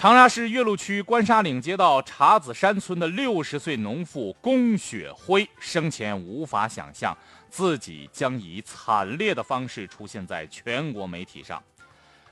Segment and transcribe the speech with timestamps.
[0.00, 7.14] 长沙市岳麓区关沙岭街道茶子山村的六十岁农妇龚雪辉生前无法想象
[7.50, 11.62] 自己将以惨烈的方式出现在全国媒体上。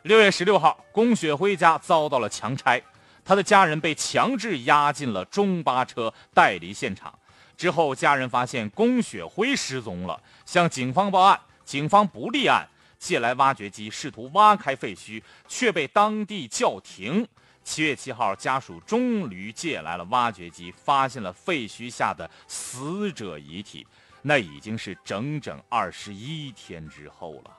[0.00, 2.82] 六月十六号，龚雪辉家遭到了强拆，
[3.22, 7.12] 他的家人被强制押进了中巴车，带离现场。
[7.54, 12.66] 之后，家人发现龚雪辉失踪了，向警方报案，警方不立案，
[12.98, 17.28] 借来挖掘机试图挖开废墟，却被当地叫停。
[17.68, 23.86] 七月七号，家属终于借来了挖掘机，发现了废墟下的死者遗体。
[24.22, 27.54] 那已经是整整二十一天之后了。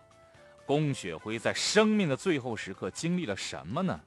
[0.65, 3.99] 龚雪辉在生命的最后时刻经历了什么呢？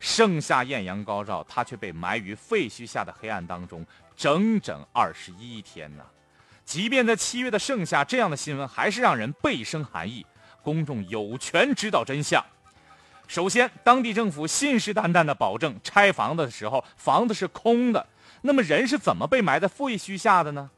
[0.00, 3.86] 盛夏艳阳高照，他却被埋于废墟下的黑暗当中，
[4.16, 6.04] 整整二十一天呢。
[6.64, 10.26] 即便在七月的盛夏，这样的新闻还是让人倍生寒意。
[10.64, 12.44] 公众有权知道真相。
[13.32, 18.06] 首先，当地政府信誓旦旦地保证拆房子的时候房子是空的，
[18.42, 20.68] 那么人是怎么被埋在废墟下的呢？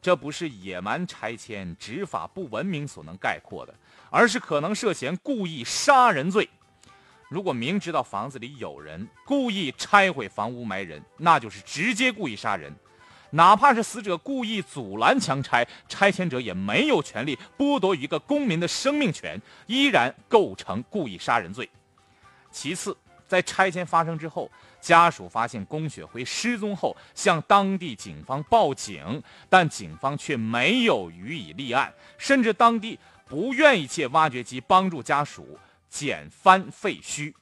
[0.00, 3.74] 这不是野蛮拆迁、执法不文明所能概括的，
[4.08, 6.48] 而是可能涉嫌故意杀人罪。
[7.28, 12.72] 如果明知道房子里有人，故意拆毁房屋埋人，那就是直接故意杀人。
[13.30, 21.68] 哪怕是死者故意阻拦强拆，拆迁者也没有权利剥夺一个公民的生命权，依然构成故意杀人罪。
[22.56, 22.96] 其次，
[23.28, 35.58] 在拆迁发生之后，家属发现龚雪辉失踪后，向当地警方报警，但警方却没有予以立案，甚至当地不愿意借挖掘机帮助家属
[35.90, 37.34] 捡翻废墟。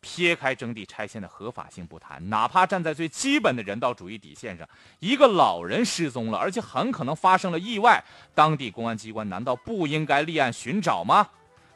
[0.00, 4.68] 撇开征地拆迁的合法性不谈，哪怕站在最基本的人道主义底线上，
[5.00, 8.04] 一个老人失踪了，而且很可能发生了意外，
[8.36, 11.26] 当地公安机关难道不应该立案寻找吗？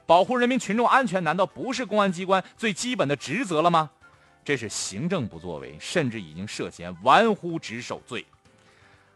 [0.09, 3.91] 保护人民群众安全，难道不是公安机关最基本的职责了吗？
[4.42, 8.25] 这是行政不作为，甚至已经涉嫌玩忽职守罪。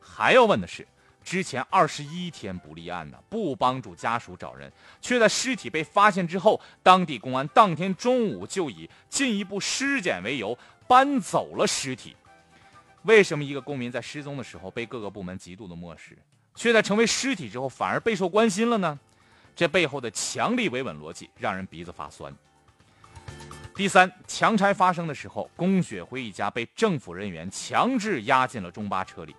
[0.02, 0.86] 还要问的是，
[1.24, 4.70] 之前二十一天不立案呢，不帮助家属找人，
[5.00, 12.14] 却在尸体被发现之后，当地公安当天中午就以进一步尸检为由搬走了尸体。
[13.04, 16.18] 为什么一个公民在失踪的时候被各个部门极度的漠视，
[16.54, 19.00] 却在成为尸体之后反而备受关心了呢？
[19.54, 22.34] 这背后的强力维稳逻辑让人鼻子发酸。
[23.74, 29.34] 第三，强拆发生的时候，龚雪辉一家被政府人员强制押进了中巴车里，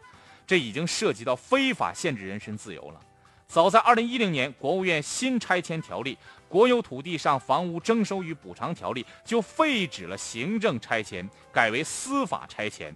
[0.47, 2.99] 这已经涉及到非法限制人身自由了。
[3.47, 6.15] 早在2010年，国务院新拆迁条例
[6.49, 12.95] 《国有土地上房屋征收与补偿条例》就废止了行政拆迁，改为司法拆迁。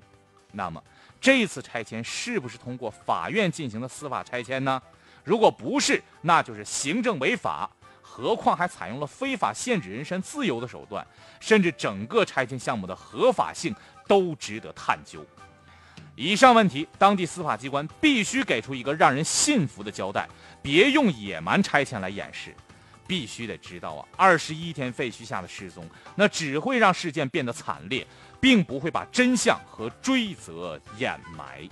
[0.52, 0.84] 那么，
[1.22, 4.82] 这次拆迁是不是通过法院进行的司法拆迁呢？
[5.28, 7.70] 如果不是，那就是行政违法。
[8.02, 11.06] 何况还采用了非法限制人身自由的手段，
[11.42, 13.76] 甚至整个拆迁项目的合法性
[14.08, 15.24] 都值得探究。
[16.16, 20.30] 以上问题，当地司法机关必须给出一个让人信服的交代，
[20.62, 22.56] 别用野蛮拆迁来掩饰。
[23.06, 25.86] 必须得知道啊，二十一天废墟下的失踪，
[26.16, 28.08] 那只会让事件变得惨烈，
[28.40, 31.70] 并不会把真相和追责掩埋。